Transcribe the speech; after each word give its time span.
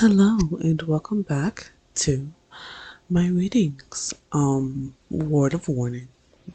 Hello 0.00 0.38
and 0.62 0.80
welcome 0.80 1.20
back 1.20 1.72
to 1.96 2.32
my 3.10 3.28
readings. 3.28 4.14
Um, 4.32 4.94
word 5.10 5.52
of 5.52 5.68
warning. 5.68 6.08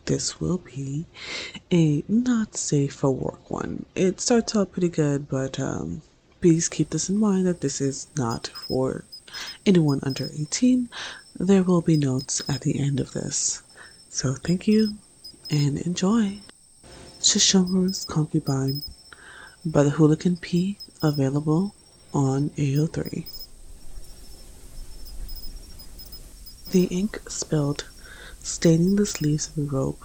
This 0.05 0.39
will 0.39 0.57
be 0.57 1.05
a 1.71 2.03
not 2.07 2.57
safe 2.57 2.95
for 2.95 3.11
work 3.11 3.51
one. 3.51 3.85
It 3.93 4.19
starts 4.19 4.55
out 4.55 4.71
pretty 4.71 4.89
good, 4.89 5.29
but 5.29 5.59
um, 5.59 6.01
please 6.41 6.67
keep 6.67 6.89
this 6.89 7.07
in 7.07 7.19
mind 7.19 7.45
that 7.45 7.61
this 7.61 7.81
is 7.81 8.07
not 8.17 8.47
for 8.47 9.05
anyone 9.63 9.99
under 10.01 10.31
18. 10.35 10.89
There 11.39 11.61
will 11.61 11.81
be 11.81 11.97
notes 11.97 12.41
at 12.49 12.61
the 12.61 12.79
end 12.79 12.99
of 12.99 13.11
this. 13.11 13.61
So 14.09 14.33
thank 14.33 14.67
you 14.67 14.95
and 15.51 15.77
enjoy. 15.77 16.39
Sesshomaru's 17.19 18.05
Concubine 18.05 18.81
by 19.63 19.83
the 19.83 19.91
Hooligan 19.91 20.37
P, 20.37 20.79
available 21.03 21.75
on 22.15 22.49
AO3. 22.51 23.27
The 26.71 26.85
ink 26.85 27.19
spilled, 27.29 27.85
staining 28.39 28.95
the 28.95 29.05
sleeves 29.05 29.49
of 29.49 29.55
the 29.55 29.63
robe. 29.63 29.97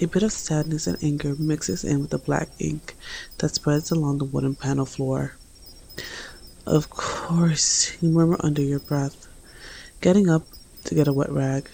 A 0.00 0.06
bit 0.06 0.22
of 0.22 0.32
sadness 0.32 0.86
and 0.86 1.02
anger 1.02 1.34
mixes 1.38 1.82
in 1.82 2.00
with 2.02 2.10
the 2.10 2.18
black 2.18 2.50
ink 2.58 2.94
that 3.38 3.54
spreads 3.54 3.90
along 3.90 4.18
the 4.18 4.24
wooden 4.24 4.54
panel 4.54 4.84
floor. 4.84 5.34
Of 6.66 6.90
course, 6.90 7.96
you 8.02 8.10
murmur 8.10 8.36
under 8.40 8.62
your 8.62 8.78
breath, 8.78 9.26
getting 10.02 10.28
up 10.28 10.46
to 10.84 10.94
get 10.94 11.08
a 11.08 11.12
wet 11.12 11.30
rag. 11.30 11.70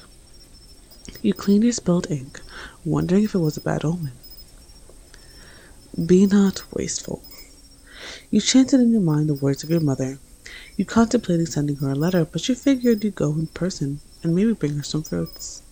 You 1.23 1.35
clean 1.35 1.63
your 1.63 1.73
spilled 1.73 2.11
ink, 2.11 2.41
wondering 2.85 3.25
if 3.25 3.35
it 3.35 3.39
was 3.39 3.57
a 3.57 3.61
bad 3.61 3.85
omen. 3.85 4.13
Be 6.07 6.27
not 6.27 6.63
wasteful. 6.73 7.23
You 8.29 8.41
chanted 8.41 8.81
in 8.81 8.91
your 8.91 9.01
mind 9.01 9.29
the 9.29 9.35
words 9.35 9.63
of 9.63 9.71
your 9.71 9.81
mother. 9.81 10.19
You 10.77 10.85
contemplated 10.85 11.53
sending 11.53 11.77
her 11.77 11.91
a 11.91 11.95
letter, 11.95 12.25
but 12.25 12.49
you 12.49 12.57
figured 12.57 13.05
you'd 13.05 13.15
go 13.15 13.31
in 13.33 13.47
person 13.47 14.01
and 14.23 14.35
maybe 14.35 14.53
bring 14.53 14.77
her 14.77 14.83
some 14.83 15.05
fruits. 15.05 15.63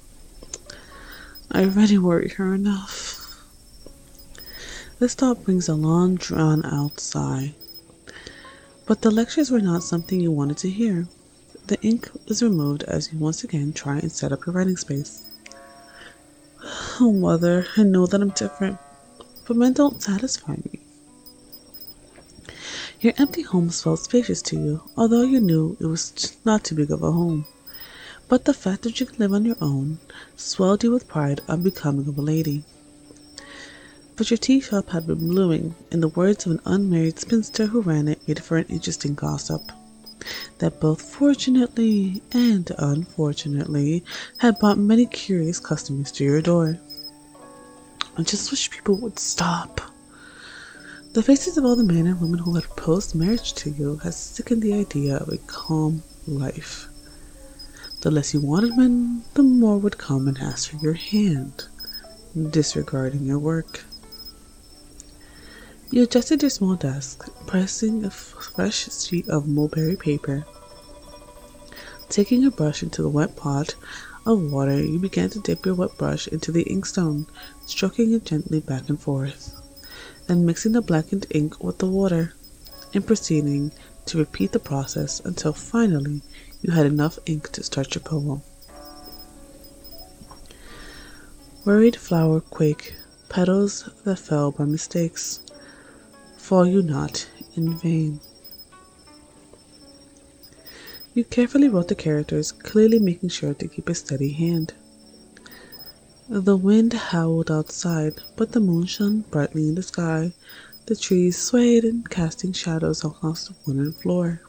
I 1.50 1.64
already 1.64 1.98
worried 1.98 2.32
her 2.32 2.54
enough. 2.54 3.42
This 5.00 5.14
thought 5.14 5.42
brings 5.42 5.68
a 5.68 5.74
long, 5.74 6.14
drawn 6.14 6.64
out 6.64 7.00
sigh. 7.00 7.54
But 8.86 9.02
the 9.02 9.10
lectures 9.10 9.50
were 9.50 9.60
not 9.60 9.82
something 9.82 10.20
you 10.20 10.30
wanted 10.30 10.58
to 10.58 10.70
hear. 10.70 11.08
The 11.66 11.80
ink 11.82 12.08
was 12.28 12.42
removed 12.42 12.84
as 12.84 13.12
you 13.12 13.18
once 13.18 13.42
again 13.42 13.72
try 13.72 13.98
and 13.98 14.12
set 14.12 14.30
up 14.30 14.46
your 14.46 14.54
writing 14.54 14.76
space. 14.76 15.22
Oh, 17.00 17.12
mother, 17.12 17.66
I 17.76 17.82
know 17.82 18.06
that 18.06 18.22
I'm 18.22 18.30
different, 18.30 18.78
but 19.44 19.56
men 19.56 19.72
don't 19.72 20.00
satisfy 20.00 20.52
me. 20.52 20.83
Your 23.04 23.12
empty 23.18 23.42
home 23.42 23.68
felt 23.68 24.00
spacious 24.00 24.40
to 24.40 24.56
you, 24.56 24.82
although 24.96 25.20
you 25.24 25.38
knew 25.38 25.76
it 25.78 25.84
was 25.84 26.38
not 26.42 26.64
too 26.64 26.74
big 26.74 26.90
of 26.90 27.02
a 27.02 27.12
home. 27.12 27.44
But 28.28 28.46
the 28.46 28.54
fact 28.54 28.80
that 28.80 28.98
you 28.98 29.04
could 29.04 29.20
live 29.20 29.34
on 29.34 29.44
your 29.44 29.58
own 29.60 29.98
swelled 30.38 30.82
you 30.82 30.90
with 30.90 31.06
pride 31.06 31.42
on 31.46 31.60
becoming 31.60 32.08
of 32.08 32.16
a 32.16 32.22
lady. 32.22 32.64
But 34.16 34.30
your 34.30 34.38
tea 34.38 34.58
shop 34.58 34.88
had 34.88 35.06
been 35.06 35.18
blooming, 35.18 35.74
in 35.90 36.00
the 36.00 36.08
words 36.08 36.46
of 36.46 36.52
an 36.52 36.60
unmarried 36.64 37.18
spinster 37.18 37.66
who 37.66 37.82
ran 37.82 38.08
it 38.08 38.26
made 38.26 38.42
for 38.42 38.56
an 38.56 38.64
interesting 38.70 39.14
gossip. 39.14 39.70
That 40.60 40.80
both 40.80 41.02
fortunately 41.02 42.22
and 42.32 42.72
unfortunately 42.78 44.02
had 44.38 44.58
brought 44.58 44.78
many 44.78 45.04
curious 45.04 45.60
customers 45.60 46.10
to 46.12 46.24
your 46.24 46.40
door. 46.40 46.78
I 48.16 48.22
just 48.22 48.50
wish 48.50 48.70
people 48.70 48.96
would 48.96 49.18
stop. 49.18 49.82
The 51.14 51.22
faces 51.22 51.56
of 51.56 51.64
all 51.64 51.76
the 51.76 51.84
men 51.84 52.08
and 52.08 52.20
women 52.20 52.40
who 52.40 52.56
had 52.56 52.64
proposed 52.64 53.14
marriage 53.14 53.52
to 53.54 53.70
you 53.70 53.98
had 53.98 54.14
sickened 54.14 54.62
the 54.62 54.74
idea 54.74 55.16
of 55.16 55.28
a 55.28 55.38
calm 55.38 56.02
life. 56.26 56.88
The 58.00 58.10
less 58.10 58.34
you 58.34 58.40
wanted 58.40 58.76
men, 58.76 59.22
the 59.34 59.44
more 59.44 59.78
would 59.78 59.96
come 59.96 60.26
and 60.26 60.36
ask 60.38 60.70
for 60.70 60.76
your 60.78 60.94
hand, 60.94 61.66
disregarding 62.50 63.22
your 63.22 63.38
work. 63.38 63.84
You 65.92 66.02
adjusted 66.02 66.42
your 66.42 66.50
small 66.50 66.74
desk, 66.74 67.30
pressing 67.46 68.04
a 68.04 68.10
fresh 68.10 68.90
sheet 68.90 69.28
of 69.28 69.46
mulberry 69.46 69.94
paper. 69.94 70.44
Taking 72.08 72.44
a 72.44 72.50
brush 72.50 72.82
into 72.82 73.02
the 73.02 73.08
wet 73.08 73.36
pot 73.36 73.76
of 74.26 74.50
water, 74.50 74.82
you 74.82 74.98
began 74.98 75.30
to 75.30 75.38
dip 75.38 75.64
your 75.64 75.76
wet 75.76 75.96
brush 75.96 76.26
into 76.26 76.50
the 76.50 76.64
inkstone, 76.64 77.26
stroking 77.66 78.12
it 78.12 78.24
gently 78.24 78.58
back 78.58 78.88
and 78.88 79.00
forth, 79.00 79.54
then 80.26 80.46
mixing 80.46 80.72
the 80.72 80.82
blackened 80.82 81.26
ink 81.30 81.62
with 81.62 81.78
the 81.78 81.86
water, 81.86 82.34
and 82.92 83.06
proceeding 83.06 83.72
to 84.06 84.18
repeat 84.18 84.52
the 84.52 84.58
process 84.58 85.20
until 85.20 85.52
finally 85.52 86.22
you 86.62 86.72
had 86.72 86.86
enough 86.86 87.18
ink 87.26 87.50
to 87.52 87.62
start 87.62 87.94
your 87.94 88.02
poem. 88.02 88.42
Worried 91.64 91.96
flower 91.96 92.40
quake, 92.40 92.94
petals 93.28 93.88
that 94.04 94.18
fell 94.18 94.50
by 94.50 94.64
mistakes, 94.64 95.40
fall 96.36 96.66
you 96.66 96.82
not 96.82 97.28
in 97.54 97.76
vain. 97.78 98.20
You 101.14 101.24
carefully 101.24 101.68
wrote 101.68 101.88
the 101.88 101.94
characters, 101.94 102.50
clearly 102.50 102.98
making 102.98 103.28
sure 103.28 103.54
to 103.54 103.68
keep 103.68 103.88
a 103.88 103.94
steady 103.94 104.32
hand. 104.32 104.74
The 106.26 106.56
wind 106.56 106.94
howled 106.94 107.50
outside, 107.50 108.22
but 108.34 108.52
the 108.52 108.60
moon 108.60 108.86
shone 108.86 109.26
brightly 109.30 109.68
in 109.68 109.74
the 109.74 109.82
sky. 109.82 110.32
The 110.86 110.96
trees 110.96 111.36
swayed 111.36 111.84
and 111.84 112.08
casting 112.08 112.54
shadows 112.54 113.04
across 113.04 113.46
the 113.46 113.54
wooden 113.66 113.92
floor. 113.92 114.40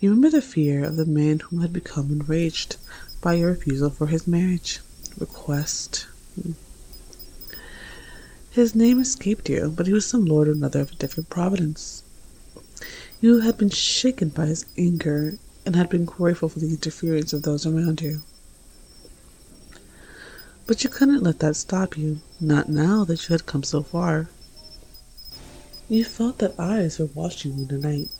You 0.00 0.10
remember 0.10 0.30
the 0.30 0.42
fear 0.42 0.82
of 0.82 0.96
the 0.96 1.06
man 1.06 1.38
who 1.38 1.60
had 1.60 1.72
become 1.72 2.10
enraged 2.10 2.76
by 3.20 3.34
your 3.34 3.50
refusal 3.50 3.88
for 3.88 4.08
his 4.08 4.26
marriage 4.26 4.80
request. 5.16 6.08
His 8.50 8.74
name 8.74 8.98
escaped 8.98 9.48
you, 9.48 9.72
but 9.76 9.86
he 9.86 9.92
was 9.92 10.06
some 10.06 10.24
lord 10.24 10.48
or 10.48 10.52
another 10.52 10.80
of 10.80 10.90
a 10.90 10.96
different 10.96 11.30
providence. 11.30 12.02
You 13.20 13.42
had 13.42 13.58
been 13.58 13.70
shaken 13.70 14.30
by 14.30 14.46
his 14.46 14.66
anger 14.76 15.38
and 15.64 15.76
had 15.76 15.88
been 15.88 16.04
grateful 16.04 16.48
for 16.48 16.58
the 16.58 16.70
interference 16.70 17.32
of 17.32 17.42
those 17.42 17.64
around 17.64 18.00
you. 18.00 18.22
But 20.68 20.84
you 20.84 20.90
couldn't 20.90 21.22
let 21.22 21.38
that 21.38 21.56
stop 21.56 21.96
you, 21.96 22.20
not 22.38 22.68
now 22.68 23.02
that 23.04 23.26
you 23.26 23.32
had 23.32 23.46
come 23.46 23.62
so 23.62 23.82
far. 23.82 24.28
You 25.88 26.04
felt 26.04 26.36
that 26.38 26.60
eyes 26.60 26.98
were 26.98 27.06
watching 27.06 27.56
you 27.56 27.66
tonight. 27.66 28.10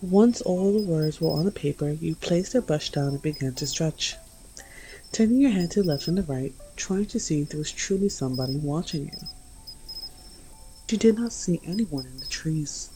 Once 0.00 0.40
all 0.40 0.72
the 0.72 0.86
words 0.86 1.20
were 1.20 1.30
on 1.30 1.44
the 1.44 1.50
paper, 1.50 1.90
you 1.90 2.14
placed 2.14 2.54
your 2.54 2.62
brush 2.62 2.88
down 2.90 3.08
and 3.08 3.20
began 3.20 3.52
to 3.56 3.66
stretch, 3.66 4.16
turning 5.12 5.42
your 5.42 5.50
head 5.50 5.70
to 5.72 5.82
the 5.82 5.88
left 5.88 6.08
and 6.08 6.16
the 6.16 6.22
right, 6.22 6.54
trying 6.74 7.04
to 7.04 7.20
see 7.20 7.42
if 7.42 7.50
there 7.50 7.58
was 7.58 7.70
truly 7.70 8.08
somebody 8.08 8.56
watching 8.56 9.04
you. 9.12 9.28
You 10.90 10.96
did 10.96 11.18
not 11.18 11.34
see 11.34 11.60
anyone 11.66 12.06
in 12.06 12.16
the 12.16 12.26
trees. 12.26 12.88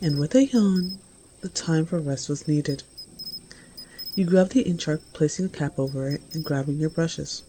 And 0.00 0.18
with 0.18 0.34
a 0.34 0.46
yawn, 0.46 1.00
the 1.42 1.50
time 1.50 1.84
for 1.84 1.98
rest 1.98 2.30
was 2.30 2.48
needed. 2.48 2.82
You 4.16 4.24
grab 4.24 4.48
the 4.48 4.64
inchart, 4.64 5.00
placing 5.12 5.46
a 5.46 5.48
cap 5.48 5.78
over 5.78 6.08
it 6.08 6.20
and 6.32 6.44
grabbing 6.44 6.78
your 6.78 6.90
brushes. 6.90 7.44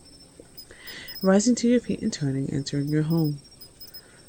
Rising 1.24 1.56
to 1.56 1.68
your 1.68 1.80
feet 1.80 2.02
and 2.02 2.14
turning, 2.14 2.52
entering 2.52 2.88
your 2.88 3.04
home. 3.04 3.40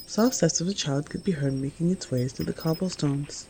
Soft 0.07 0.37
steps 0.37 0.61
of 0.61 0.67
a 0.67 0.73
child 0.73 1.11
could 1.11 1.25
be 1.25 1.33
heard 1.33 1.53
making 1.53 1.91
its 1.91 2.11
way 2.11 2.29
through 2.29 2.47
the 2.47 2.55
cobblestones. 2.55 3.49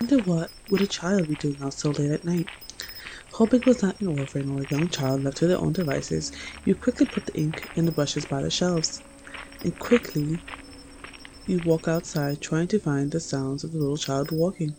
Wonder 0.00 0.18
what 0.18 0.50
would 0.70 0.80
a 0.82 0.86
child 0.86 1.28
be 1.28 1.34
doing 1.34 1.56
out 1.60 1.74
so 1.74 1.90
late 1.90 2.12
at 2.12 2.24
night? 2.24 2.48
Hoping 3.32 3.60
it 3.60 3.66
was 3.66 3.82
not 3.82 4.00
an 4.00 4.06
orphan 4.06 4.48
or 4.48 4.62
a 4.62 4.66
young 4.66 4.88
child 4.88 5.24
left 5.24 5.38
to 5.38 5.48
their 5.48 5.58
own 5.58 5.72
devices, 5.72 6.30
you 6.64 6.76
quickly 6.76 7.06
put 7.06 7.26
the 7.26 7.36
ink 7.36 7.70
and 7.76 7.88
the 7.88 7.92
brushes 7.92 8.24
by 8.24 8.40
the 8.40 8.50
shelves, 8.50 9.02
and 9.62 9.78
quickly 9.80 10.40
you 11.46 11.60
walk 11.64 11.88
outside 11.88 12.40
trying 12.40 12.68
to 12.68 12.78
find 12.78 13.10
the 13.10 13.20
sounds 13.20 13.64
of 13.64 13.72
the 13.72 13.78
little 13.78 13.96
child 13.96 14.30
walking. 14.30 14.76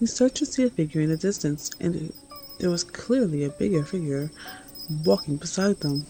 You 0.00 0.06
start 0.06 0.34
to 0.36 0.46
see 0.46 0.64
a 0.64 0.70
figure 0.70 1.00
in 1.00 1.10
the 1.10 1.16
distance, 1.16 1.70
and 1.80 2.12
there 2.58 2.70
was 2.70 2.84
clearly 2.84 3.44
a 3.44 3.50
bigger 3.50 3.84
figure 3.84 4.30
walking 5.04 5.36
beside 5.36 5.80
them. 5.80 6.06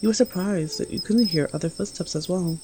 You 0.00 0.08
were 0.08 0.14
surprised 0.14 0.78
that 0.78 0.90
you 0.90 1.00
couldn't 1.00 1.26
hear 1.26 1.50
other 1.52 1.68
footsteps 1.68 2.16
as 2.16 2.28
well. 2.28 2.58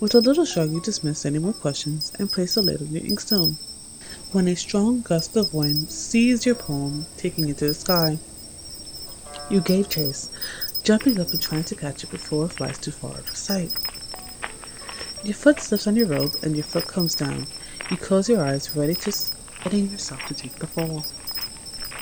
With 0.00 0.14
a 0.14 0.20
little 0.20 0.44
shrug, 0.44 0.70
you 0.70 0.80
dismissed 0.80 1.24
any 1.24 1.38
more 1.38 1.52
questions 1.52 2.12
and 2.18 2.30
placed 2.30 2.54
the 2.56 2.62
lid 2.62 2.82
on 2.82 2.88
your 2.88 3.02
inkstone. 3.02 3.56
When 4.32 4.48
a 4.48 4.56
strong 4.56 5.02
gust 5.02 5.36
of 5.36 5.54
wind 5.54 5.90
seized 5.90 6.44
your 6.44 6.54
poem, 6.54 7.06
taking 7.16 7.48
it 7.48 7.58
to 7.58 7.68
the 7.68 7.74
sky, 7.74 8.18
you 9.48 9.60
gave 9.60 9.88
chase, 9.88 10.30
jumping 10.82 11.20
up 11.20 11.30
and 11.30 11.40
trying 11.40 11.64
to 11.64 11.74
catch 11.74 12.02
it 12.02 12.10
before 12.10 12.46
it 12.46 12.52
flies 12.52 12.78
too 12.78 12.90
far 12.90 13.12
out 13.12 13.30
of 13.30 13.36
sight. 13.36 13.72
Your 15.22 15.34
foot 15.34 15.60
slips 15.60 15.86
on 15.86 15.96
your 15.96 16.08
robe 16.08 16.32
and 16.42 16.54
your 16.56 16.64
foot 16.64 16.86
comes 16.86 17.14
down. 17.14 17.46
You 17.88 17.96
close 17.96 18.28
your 18.28 18.44
eyes, 18.44 18.74
ready 18.74 18.94
to 18.94 19.12
setting 19.12 19.88
yourself 19.88 20.20
to 20.26 20.34
take 20.34 20.56
the 20.56 20.66
fall. 20.66 21.04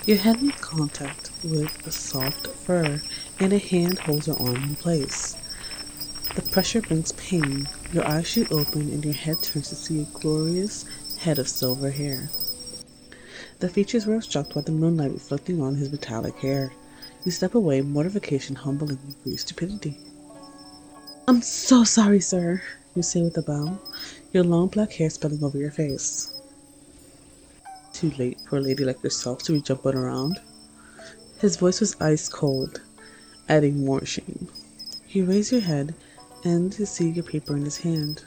Your 0.06 0.16
head 0.16 0.42
makes 0.42 0.60
contact 0.62 1.31
with 1.44 1.76
the 1.82 1.92
soft 1.92 2.46
fur, 2.46 3.02
and 3.38 3.52
a 3.52 3.58
hand 3.58 3.98
holds 3.98 4.26
your 4.26 4.40
arm 4.40 4.56
in 4.56 4.76
place. 4.76 5.36
The 6.36 6.42
pressure 6.42 6.81
brings 6.81 7.12
pain. 7.12 7.69
Your 7.92 8.08
eyes 8.08 8.26
shoot 8.26 8.50
open 8.50 8.90
and 8.90 9.04
your 9.04 9.12
head 9.12 9.36
turns 9.42 9.69
to 9.69 9.75
see 9.75 10.00
a 10.00 10.19
glorious 10.19 10.86
head 11.19 11.38
of 11.38 11.48
silver 11.48 11.90
hair. 11.90 12.31
The 13.60 13.69
features 13.69 14.06
were 14.06 14.16
obstructed 14.16 14.54
by 14.54 14.62
the 14.62 14.72
moonlight 14.72 15.12
reflecting 15.12 15.60
on 15.60 15.75
his 15.75 15.92
metallic 15.92 16.36
hair. 16.36 16.72
You 17.25 17.31
step 17.31 17.54
away, 17.54 17.82
mortification 17.82 18.56
humbling 18.56 18.98
you 19.06 19.14
for 19.22 19.28
your 19.28 19.38
stupidity. 19.38 19.98
I'm 21.28 21.42
so 21.42 21.84
sorry, 21.84 22.20
sir, 22.20 22.62
you 22.94 23.02
say 23.02 23.23
with 23.23 23.37
a 23.38 23.43
bow, 23.43 23.79
your 24.32 24.44
long 24.44 24.69
black 24.69 24.93
hair 24.93 25.11
spilling 25.11 25.43
over 25.43 25.58
your 25.58 25.70
face. 25.70 26.41
Too 27.93 28.11
late 28.19 28.38
for 28.49 28.58
a 28.58 28.61
lady 28.61 28.85
like 28.85 29.02
yourself 29.02 29.43
to 29.44 29.52
be 29.52 29.61
jumping 29.61 29.94
around. 29.94 30.41
His 31.38 31.56
voice 31.56 31.81
was 31.81 32.00
ice 32.00 32.29
cold, 32.29 32.81
adding 33.49 33.85
more 33.85 34.05
shame. 34.05 34.49
You 35.08 35.25
raise 35.25 35.52
your 35.52 35.61
head 35.61 35.94
and 36.44 36.73
to 36.73 36.87
see 36.87 37.11
your 37.11 37.25
paper 37.25 37.56
in 37.56 37.64
his 37.64 37.79
hand. 37.79 38.25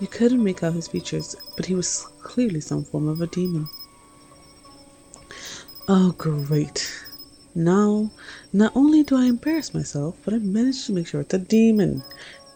You 0.00 0.06
couldn't 0.06 0.42
make 0.42 0.62
out 0.62 0.74
his 0.74 0.88
features, 0.88 1.34
but 1.56 1.66
he 1.66 1.74
was 1.74 2.06
clearly 2.22 2.60
some 2.60 2.84
form 2.84 3.08
of 3.08 3.20
a 3.20 3.26
demon. 3.26 3.68
Oh, 5.88 6.12
great. 6.18 6.92
Now, 7.54 8.10
not 8.52 8.72
only 8.74 9.02
do 9.02 9.16
I 9.16 9.24
embarrass 9.24 9.72
myself, 9.72 10.16
but 10.24 10.34
I 10.34 10.38
managed 10.38 10.86
to 10.86 10.92
make 10.92 11.06
sure 11.06 11.22
it's 11.22 11.32
a 11.32 11.38
demon. 11.38 12.02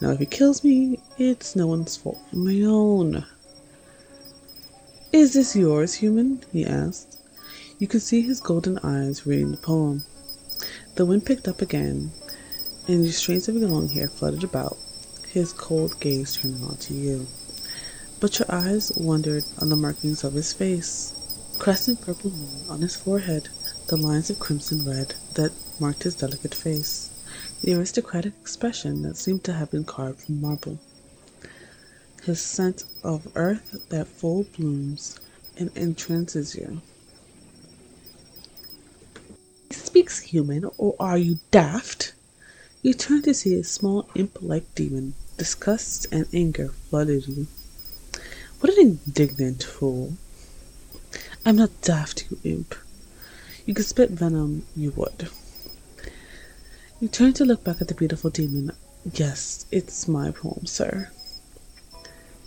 Now, 0.00 0.10
if 0.10 0.18
he 0.18 0.26
kills 0.26 0.64
me, 0.64 0.98
it's 1.18 1.54
no 1.54 1.66
one's 1.66 1.96
fault 1.96 2.18
but 2.30 2.38
my 2.38 2.62
own. 2.62 3.24
Is 5.12 5.34
this 5.34 5.54
yours, 5.54 5.94
human? 5.94 6.42
he 6.52 6.64
asked. 6.64 7.18
You 7.78 7.86
could 7.86 8.00
see 8.00 8.22
his 8.22 8.40
golden 8.40 8.78
eyes 8.78 9.26
reading 9.26 9.50
the 9.50 9.56
poem. 9.58 10.04
The 10.94 11.04
wind 11.04 11.26
picked 11.26 11.48
up 11.48 11.60
again, 11.60 12.12
and 12.88 13.04
the 13.04 13.12
strands 13.12 13.48
of 13.48 13.56
your 13.56 13.68
long 13.68 13.88
hair 13.88 14.08
fluttered 14.08 14.44
about, 14.44 14.78
his 15.28 15.52
cold 15.52 16.00
gaze 16.00 16.34
turning 16.34 16.64
on 16.64 16.76
to 16.76 16.94
you. 16.94 17.26
But 18.20 18.38
your 18.38 18.50
eyes 18.50 18.92
wandered 18.96 19.44
on 19.58 19.68
the 19.68 19.76
markings 19.76 20.24
of 20.24 20.32
his 20.32 20.52
face. 20.52 21.12
Crescent 21.58 22.00
purple 22.00 22.30
moon 22.30 22.62
on 22.68 22.80
his 22.80 22.96
forehead, 22.96 23.48
the 23.88 23.96
lines 23.96 24.30
of 24.30 24.38
crimson 24.38 24.84
red 24.84 25.14
that 25.34 25.52
marked 25.78 26.04
his 26.04 26.14
delicate 26.14 26.54
face, 26.54 27.09
the 27.62 27.74
aristocratic 27.74 28.32
expression 28.40 29.02
that 29.02 29.16
seemed 29.16 29.44
to 29.44 29.52
have 29.52 29.70
been 29.70 29.84
carved 29.84 30.22
from 30.22 30.40
marble, 30.40 30.78
his 32.24 32.40
scent 32.40 32.84
of 33.02 33.30
earth 33.34 33.86
that 33.90 34.08
full 34.08 34.44
blooms 34.56 35.18
and 35.58 35.70
entrances 35.76 36.54
you. 36.54 36.80
He 39.68 39.74
speaks 39.74 40.20
human, 40.20 40.70
or 40.78 40.94
are 40.98 41.18
you 41.18 41.38
daft? 41.50 42.14
You 42.82 42.94
turn 42.94 43.22
to 43.22 43.34
see 43.34 43.54
a 43.54 43.64
small 43.64 44.08
imp-like 44.14 44.74
demon. 44.74 45.14
Disgust 45.36 46.06
and 46.12 46.26
anger 46.32 46.68
flooded 46.68 47.26
you. 47.28 47.46
What 48.60 48.72
an 48.76 49.00
indignant 49.06 49.62
fool! 49.62 50.14
I'm 51.44 51.56
not 51.56 51.80
daft, 51.80 52.26
you 52.30 52.38
imp. 52.44 52.74
You 53.64 53.74
could 53.74 53.86
spit 53.86 54.10
venom, 54.10 54.66
you 54.76 54.92
would. 54.92 55.30
You 57.00 57.08
turn 57.08 57.32
to 57.34 57.46
look 57.46 57.64
back 57.64 57.80
at 57.80 57.88
the 57.88 57.94
beautiful 57.94 58.28
demon. 58.28 58.72
Yes, 59.14 59.64
it's 59.72 60.06
my 60.06 60.32
poem, 60.32 60.66
sir. 60.66 61.10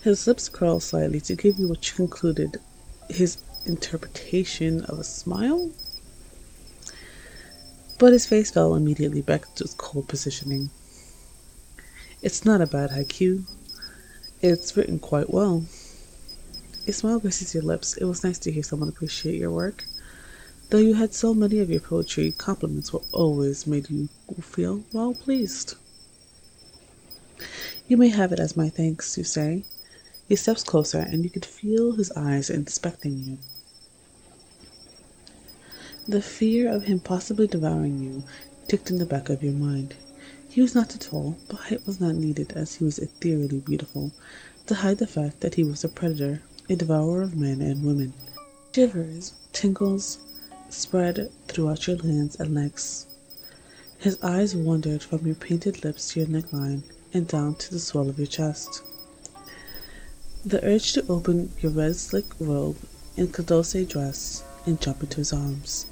His 0.04 0.28
lips 0.28 0.48
curl 0.48 0.80
slightly 0.80 1.20
to 1.22 1.34
give 1.34 1.58
you 1.58 1.68
what 1.68 1.90
you 1.90 1.96
concluded 1.96 2.58
his 3.10 3.40
interpretation 3.66 4.86
of 4.86 5.00
a 5.00 5.04
smile. 5.04 5.72
But 7.98 8.14
his 8.14 8.28
face 8.28 8.52
fell 8.52 8.76
immediately 8.76 9.24
back 9.24 9.56
to 9.56 9.64
its 9.64 9.74
cold 9.74 10.08
positioning. 10.08 10.70
It's 12.22 12.46
not 12.46 12.62
a 12.62 12.68
bad 12.68 12.92
haiku. 12.92 13.46
It's 14.40 14.78
written 14.78 15.00
quite 15.00 15.32
well. 15.32 15.66
A 16.88 16.92
smile 16.94 17.20
graces 17.20 17.56
your 17.56 17.64
lips. 17.64 17.98
It 17.98 18.06
was 18.06 18.24
nice 18.24 18.38
to 18.40 18.52
hear 18.52 18.62
someone 18.62 18.90
appreciate 18.90 19.40
your 19.40 19.50
work. 19.50 19.86
Though 20.74 20.80
you 20.80 20.96
had 20.96 21.14
so 21.14 21.36
many 21.36 21.60
of 21.60 21.70
your 21.70 21.82
poetry, 21.82 22.32
compliments 22.32 22.92
were 22.92 23.04
always 23.12 23.68
made 23.68 23.92
you 23.92 24.10
feel 24.42 24.84
well 24.92 25.14
pleased. 25.14 25.76
You 27.88 27.96
may 27.96 28.08
have 28.08 28.32
it 28.32 28.40
as 28.40 28.58
my 28.58 28.70
thanks, 28.70 29.16
you 29.16 29.24
say. 29.24 29.66
He 30.28 30.36
steps 30.36 30.64
closer, 30.64 30.98
and 30.98 31.24
you 31.24 31.30
could 31.30 31.46
feel 31.46 31.92
his 31.92 32.12
eyes 32.14 32.50
inspecting 32.50 33.20
you. 33.20 33.38
The 36.08 36.24
fear 36.24 36.72
of 36.72 36.86
him 36.86 37.00
possibly 37.00 37.46
devouring 37.46 38.02
you 38.02 38.24
ticked 38.68 38.90
in 38.90 38.98
the 38.98 39.06
back 39.06 39.30
of 39.30 39.44
your 39.44 39.54
mind. 39.54 39.94
He 40.50 40.60
was 40.60 40.74
not 40.74 40.90
too 40.90 40.98
tall, 40.98 41.38
but 41.50 41.60
height 41.60 41.86
was 41.86 42.02
not 42.02 42.16
needed 42.16 42.54
as 42.54 42.74
he 42.74 42.84
was 42.84 42.98
ethereally 42.98 43.60
beautiful 43.60 44.12
to 44.66 44.74
hide 44.74 44.98
the 44.98 45.06
fact 45.06 45.42
that 45.42 45.54
he 45.54 45.64
was 45.64 45.84
a 45.84 45.88
predator, 45.88 46.42
a 46.68 46.76
devourer 46.76 47.22
of 47.22 47.36
men 47.36 47.62
and 47.62 47.86
women. 47.86 48.14
Shivers, 48.74 49.34
tingles, 49.52 50.18
spread 50.74 51.32
throughout 51.48 51.88
your 51.88 52.02
hands 52.02 52.36
and 52.40 52.54
legs. 52.56 53.06
His 53.98 54.22
eyes 54.22 54.56
wandered 54.56 55.04
from 55.04 55.26
your 55.26 55.36
painted 55.36 55.84
lips 55.84 56.10
to 56.10 56.20
your 56.20 56.28
neckline 56.28 56.84
and 57.14 57.28
down 57.28 57.56
to 57.56 57.72
the 57.72 57.80
swell 57.80 58.10
of 58.10 58.18
your 58.18 58.28
chest. 58.28 58.82
The 60.44 60.64
urge 60.66 60.94
to 60.94 61.06
open 61.08 61.54
your 61.62 61.72
red 61.72 61.96
slick 61.96 62.26
robe 62.40 62.78
and 63.16 63.32
caduce 63.32 63.74
dress 63.86 64.44
and 64.66 64.82
jump 64.82 65.04
into 65.04 65.18
his 65.18 65.32
arms. 65.32 65.86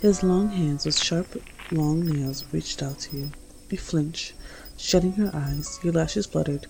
His 0.00 0.22
long 0.22 0.50
hands 0.50 0.86
with 0.86 0.96
sharp, 0.96 1.42
long 1.72 2.06
nails 2.06 2.44
reached 2.52 2.82
out 2.82 3.00
to 3.00 3.16
you. 3.16 3.30
You 3.68 3.78
flinch, 3.78 4.34
shutting 4.76 5.14
your 5.16 5.34
eyes, 5.34 5.78
your 5.82 5.92
lashes 5.92 6.26
fluttered. 6.26 6.66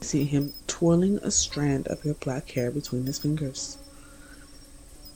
You 0.00 0.06
see 0.06 0.24
him 0.24 0.52
twirling 0.66 1.18
a 1.18 1.30
strand 1.30 1.88
of 1.88 2.04
your 2.04 2.14
black 2.14 2.50
hair 2.52 2.70
between 2.70 3.06
his 3.06 3.18
fingers. 3.18 3.78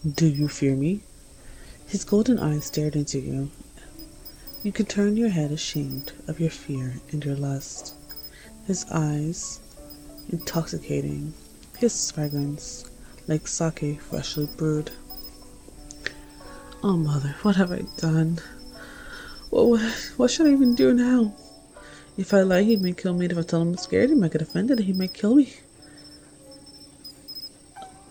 Do 0.08 0.26
you 0.26 0.48
fear 0.48 0.74
me? 0.74 1.02
His 1.86 2.04
golden 2.04 2.38
eyes 2.38 2.64
stared 2.64 2.96
into 2.96 3.18
you. 3.18 3.50
You 4.62 4.72
could 4.72 4.88
turn 4.88 5.18
your 5.18 5.28
head 5.28 5.52
ashamed 5.52 6.12
of 6.26 6.40
your 6.40 6.48
fear 6.48 6.94
and 7.12 7.22
your 7.22 7.36
lust. 7.36 7.94
His 8.66 8.86
eyes, 8.90 9.60
intoxicating, 10.30 11.34
his 11.76 12.10
fragrance, 12.10 12.90
like 13.28 13.46
sake 13.46 14.00
freshly 14.00 14.48
brewed. 14.56 14.90
Oh, 16.82 16.96
mother, 16.96 17.36
what 17.42 17.56
have 17.56 17.70
I 17.70 17.82
done? 17.98 18.38
What, 19.50 19.66
what, 19.66 19.82
what 20.16 20.30
should 20.30 20.46
I 20.46 20.52
even 20.52 20.74
do 20.74 20.94
now? 20.94 21.34
If 22.16 22.32
I 22.32 22.40
lie, 22.40 22.62
he 22.62 22.76
may 22.76 22.92
kill 22.92 23.12
me. 23.12 23.26
If 23.26 23.36
I 23.36 23.42
tell 23.42 23.60
him 23.60 23.68
I'm 23.68 23.76
scared, 23.76 24.08
he 24.08 24.16
might 24.16 24.32
get 24.32 24.40
offended. 24.40 24.78
He 24.78 24.94
might 24.94 25.12
kill 25.12 25.34
me. 25.34 25.52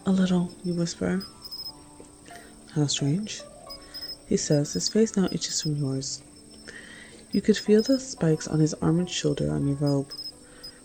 A 0.05 0.11
little, 0.11 0.51
you 0.63 0.75
whisper. 0.75 1.23
How 2.75 2.85
strange, 2.85 3.41
he 4.27 4.37
says, 4.37 4.73
his 4.73 4.89
face 4.89 5.17
now 5.17 5.27
itches 5.31 5.59
from 5.59 5.77
yours. 5.77 6.21
You 7.31 7.41
could 7.41 7.57
feel 7.57 7.81
the 7.81 7.99
spikes 7.99 8.47
on 8.47 8.59
his 8.59 8.75
arm 8.75 8.99
and 8.99 9.09
shoulder 9.09 9.49
on 9.49 9.67
your 9.67 9.77
robe. 9.77 10.11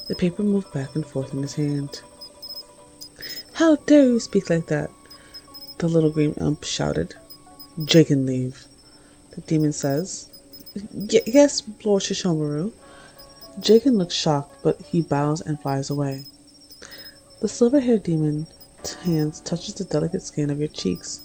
The 0.08 0.14
paper 0.14 0.42
moved 0.42 0.72
back 0.72 0.94
and 0.94 1.04
forth 1.04 1.34
in 1.34 1.42
his 1.42 1.54
hand. 1.54 2.00
How 3.52 3.76
dare 3.76 4.04
you 4.04 4.18
speak 4.18 4.48
like 4.48 4.66
that? 4.68 4.90
The 5.76 5.86
little 5.88 6.10
green 6.10 6.32
imp 6.40 6.64
shouted. 6.64 7.16
Jaken 7.78 8.26
leave, 8.26 8.64
the 9.32 9.42
demon 9.42 9.72
says. 9.72 10.30
Yes, 10.90 11.62
Lord 11.84 12.02
Sesshomaru. 12.02 12.72
Jaken 13.60 13.98
looks 13.98 14.14
shocked, 14.14 14.56
but 14.62 14.80
he 14.80 15.02
bows 15.02 15.42
and 15.42 15.60
flies 15.60 15.90
away. 15.90 16.24
The 17.40 17.48
silver-haired 17.48 18.04
demon's 18.04 18.48
hands 19.02 19.40
touches 19.40 19.74
the 19.74 19.84
delicate 19.84 20.22
skin 20.22 20.48
of 20.48 20.58
your 20.58 20.68
cheeks 20.68 21.20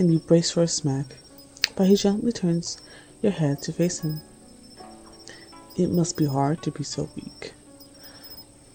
and 0.00 0.10
you 0.10 0.18
brace 0.18 0.50
for 0.50 0.62
a 0.62 0.66
smack, 0.66 1.04
but 1.76 1.86
he 1.86 1.94
gently 1.94 2.32
turns 2.32 2.80
your 3.20 3.32
head 3.32 3.60
to 3.60 3.70
face 3.70 4.00
him. 4.00 4.18
It 5.76 5.90
must 5.90 6.16
be 6.16 6.24
hard 6.24 6.62
to 6.62 6.70
be 6.70 6.84
so 6.84 7.10
weak. 7.14 7.52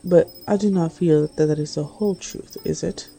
But 0.03 0.29
I 0.47 0.55
do 0.55 0.69
not 0.69 0.93
feel 0.93 1.25
that 1.25 1.47
that 1.47 1.57
is 1.57 1.73
the 1.73 1.83
whole 1.83 2.13
truth, 2.13 2.57
is 2.63 2.83
it? 2.83 3.09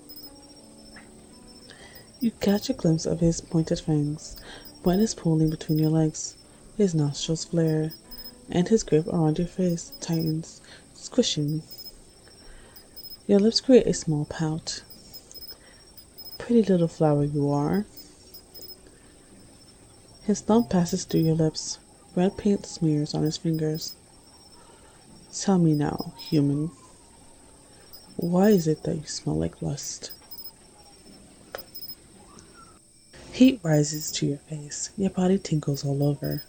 You 2.20 2.30
catch 2.30 2.70
a 2.70 2.75
glimpse 2.75 3.06
of 3.06 3.18
his 3.18 3.40
pointed 3.40 3.80
fangs. 3.80 4.36
When 4.84 5.00
is 5.00 5.12
pulling 5.12 5.50
between 5.50 5.80
your 5.80 5.90
legs. 5.90 6.36
His 6.76 6.94
nostrils 6.94 7.44
flare, 7.44 7.90
and 8.48 8.68
his 8.68 8.84
grip 8.84 9.08
around 9.08 9.38
your 9.38 9.48
face 9.48 9.90
tightens, 10.00 10.60
squishing. 10.94 11.62
Your 13.26 13.40
lips 13.40 13.60
create 13.60 13.88
a 13.88 13.94
small 13.94 14.26
pout. 14.26 14.82
Pretty 16.38 16.62
little 16.62 16.86
flower 16.86 17.25
you 17.25 17.50
are. 17.50 17.84
His 20.26 20.40
thumb 20.40 20.64
passes 20.64 21.04
through 21.04 21.21
your 21.21 21.37
lips. 21.37 21.78
Red 22.16 22.37
paint 22.37 22.66
smears 22.66 23.14
on 23.14 23.23
his 23.23 23.37
fingers. 23.37 23.95
Tell 25.33 25.56
me 25.56 25.73
now, 25.73 26.14
human, 26.18 26.73
why 28.16 28.49
is 28.49 28.66
it 28.66 28.83
that 28.83 28.97
you 28.97 29.06
smell 29.06 29.37
like 29.37 29.62
lust? 29.62 30.11
Heat 33.30 33.61
rises 33.62 34.11
to 34.12 34.26
your 34.26 34.38
face. 34.38 34.90
Your 34.97 35.11
body 35.11 35.38
tingles 35.38 35.85
all 35.85 36.02
over. 36.02 36.42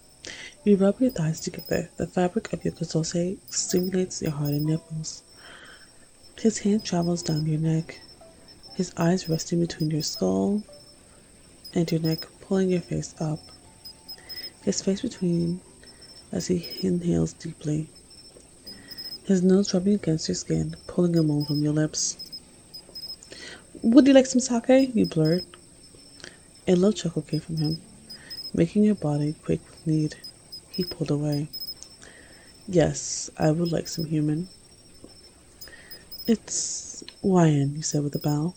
You 0.63 0.77
rub 0.77 0.99
your 0.99 1.11
thighs 1.11 1.39
together. 1.39 1.91
The 1.97 2.07
fabric 2.07 2.51
of 2.53 2.65
your 2.65 2.73
casose 2.73 3.37
stimulates 3.49 4.23
your 4.23 4.31
heart 4.31 4.51
and 4.51 4.65
nipples. 4.65 5.21
His 6.39 6.59
hand 6.59 6.83
travels 6.83 7.21
down 7.21 7.45
your 7.45 7.59
neck, 7.59 7.99
his 8.73 8.91
eyes 8.97 9.29
resting 9.29 9.59
between 9.59 9.91
your 9.91 10.01
skull 10.01 10.63
and 11.75 11.91
your 11.91 12.01
neck, 12.01 12.25
pulling 12.41 12.69
your 12.69 12.81
face 12.81 13.13
up. 13.19 13.39
His 14.67 14.81
face 14.81 14.99
between 14.99 15.61
as 16.29 16.47
he 16.47 16.67
inhales 16.81 17.31
deeply. 17.31 17.87
His 19.23 19.41
nose 19.41 19.73
rubbing 19.73 19.93
against 19.93 20.27
your 20.27 20.35
skin, 20.35 20.75
pulling 20.87 21.15
a 21.15 21.23
moan 21.23 21.45
from 21.45 21.63
your 21.63 21.71
lips. 21.71 22.17
Would 23.81 24.07
you 24.07 24.13
like 24.13 24.25
some 24.25 24.41
sake? 24.41 24.91
You 24.93 25.05
blurred. 25.05 25.45
A 26.67 26.75
low 26.75 26.91
chuckle 26.91 27.21
came 27.21 27.39
from 27.39 27.55
him, 27.55 27.79
making 28.53 28.83
your 28.83 28.95
body 28.95 29.35
quake 29.45 29.61
with 29.69 29.87
need. 29.87 30.15
He 30.69 30.83
pulled 30.83 31.11
away. 31.11 31.47
Yes, 32.67 33.29
I 33.37 33.51
would 33.51 33.71
like 33.71 33.87
some 33.87 34.03
human. 34.03 34.49
It's 36.27 37.05
Wyan, 37.23 37.77
you 37.77 37.83
said 37.83 38.03
with 38.03 38.15
a 38.15 38.19
bow. 38.19 38.53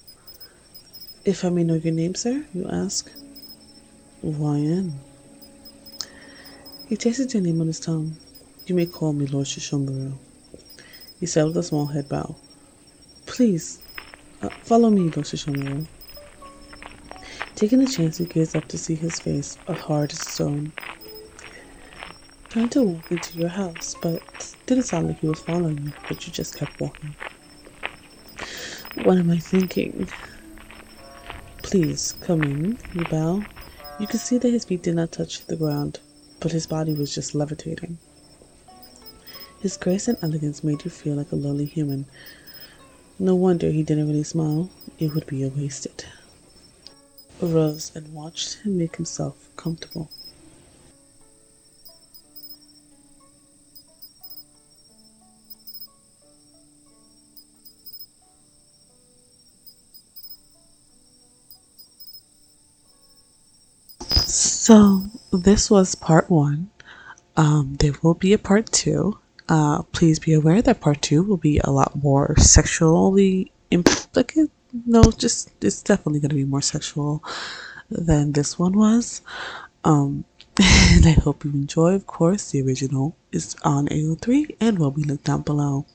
If 1.25 1.45
I 1.45 1.51
may 1.51 1.63
know 1.63 1.75
your 1.75 1.95
name, 1.95 2.17
sir, 2.17 2.47
you 2.53 2.69
ask. 2.69 3.09
Wyan. 4.25 4.95
He 6.91 6.97
tasted 6.97 7.33
your 7.33 7.43
name 7.45 7.61
on 7.61 7.69
his 7.69 7.79
tongue. 7.79 8.17
You 8.67 8.75
may 8.75 8.85
call 8.85 9.13
me 9.13 9.25
Lord 9.27 9.47
Sesshomaru. 9.47 10.19
He 11.21 11.27
said 11.27 11.45
with 11.45 11.57
a 11.57 11.63
small 11.63 11.87
head 11.87 12.09
bow. 12.09 12.35
Please, 13.27 13.79
uh, 14.43 14.49
follow 14.65 14.91
me, 14.91 15.03
Lord 15.03 15.25
Sesshomaru. 15.25 15.87
Taking 17.55 17.81
a 17.81 17.87
chance, 17.87 18.19
he 18.19 18.25
gazed 18.25 18.57
up 18.57 18.67
to 18.67 18.77
see 18.77 18.97
his 18.97 19.21
face, 19.21 19.57
as 19.69 19.79
hard 19.79 20.11
as 20.11 20.19
stone 20.19 20.73
trying 22.49 22.69
to 22.71 22.83
walk 22.83 23.13
into 23.13 23.39
your 23.39 23.49
house, 23.51 23.95
but 24.03 24.53
didn't 24.67 24.83
sound 24.83 25.07
like 25.07 25.21
he 25.21 25.29
was 25.29 25.39
following 25.39 25.79
you, 25.85 25.93
but 26.09 26.27
you 26.27 26.33
just 26.33 26.59
kept 26.59 26.81
walking. 26.81 27.15
What 28.97 29.17
am 29.17 29.31
I 29.31 29.39
thinking? 29.39 30.09
Please, 31.63 32.15
come 32.21 32.43
in, 32.43 32.79
you 32.93 33.05
bow. 33.05 33.45
You 34.01 34.09
could 34.09 34.19
see 34.19 34.39
that 34.39 34.51
his 34.51 34.65
feet 34.65 34.83
did 34.83 34.97
not 34.97 35.13
touch 35.13 35.47
the 35.47 35.55
ground, 35.55 36.01
but 36.41 36.53
his 36.53 36.67
body 36.67 36.93
was 36.95 37.15
just 37.15 37.35
levitating. 37.35 37.99
His 39.61 39.77
grace 39.77 40.09
and 40.09 40.17
elegance 40.23 40.65
made 40.65 40.85
you 40.85 40.91
feel 40.91 41.15
like 41.15 41.33
a 41.33 41.37
lowly 41.37 41.67
human. 41.67 42.07
No 43.19 43.35
wonder 43.35 43.71
he 43.71 43.83
didn't 43.83 44.09
really 44.09 44.23
smile. 44.23 44.71
It 44.99 45.15
would 45.15 45.27
be 45.27 45.43
a 45.43 45.49
wasted. 45.49 46.07
Arose 47.43 47.93
and 47.95 48.13
watched 48.15 48.61
him 48.61 48.79
make 48.79 48.97
himself 48.97 49.51
comfortable. 49.57 50.11
This 65.33 65.71
was 65.71 65.95
part 65.95 66.31
one. 66.31 66.71
Um, 67.37 67.77
there 67.79 67.95
will 68.03 68.15
be 68.15 68.33
a 68.33 68.39
part 68.39 68.71
two. 68.73 69.19
Uh, 69.49 69.83
please 69.83 70.19
be 70.19 70.33
aware 70.33 70.63
that 70.63 70.81
part 70.81 71.03
two 71.03 71.23
will 71.23 71.37
be 71.37 71.59
a 71.59 71.71
lot 71.71 72.03
more 72.03 72.37
sexually 72.39 73.53
implicate. 73.71 74.51
No, 74.87 75.03
just 75.11 75.51
it's 75.63 75.83
definitely 75.83 76.21
going 76.21 76.31
to 76.31 76.37
be 76.37 76.45
more 76.45 76.63
sexual 76.63 77.25
than 77.91 78.33
this 78.33 78.59
one 78.59 78.75
was. 78.75 79.23
Um, 79.85 80.25
and 80.61 81.07
I 81.07 81.13
hope 81.13 81.45
you 81.45 81.51
enjoy. 81.53 81.95
Of 81.95 82.07
course, 82.07 82.51
the 82.51 82.63
original 82.63 83.17
is 83.33 83.57
on 83.63 83.89
AO3 83.89 84.57
and 84.61 84.79
will 84.79 84.91
be 84.91 85.03
linked 85.03 85.25
down 85.25 85.43
below. 85.43 85.87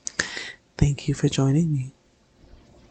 Thank 0.76 1.08
you 1.08 1.14
for 1.14 1.28
joining 1.28 1.72
me. 1.72 1.95